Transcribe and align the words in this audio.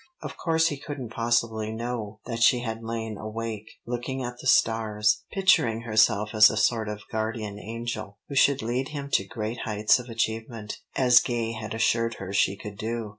Of 0.23 0.35
course 0.35 0.69
he 0.69 0.77
couldn't 0.79 1.11
possibly 1.13 1.71
know 1.71 2.17
that 2.25 2.41
she 2.41 2.61
had 2.61 2.81
lain 2.83 3.19
awake, 3.19 3.69
looking 3.85 4.23
at 4.23 4.39
the 4.41 4.47
stars, 4.47 5.23
picturing 5.31 5.81
herself 5.81 6.31
as 6.33 6.49
a 6.49 6.57
sort 6.57 6.89
of 6.89 7.03
guardian 7.11 7.59
angel, 7.59 8.17
who 8.27 8.33
should 8.33 8.63
lead 8.63 8.87
him 8.87 9.11
to 9.11 9.23
great 9.27 9.59
heights 9.59 9.99
of 9.99 10.07
achievement 10.09 10.79
(as 10.95 11.19
Gay 11.19 11.51
had 11.51 11.75
assured 11.75 12.15
her 12.15 12.33
she 12.33 12.55
could 12.57 12.79
do). 12.79 13.09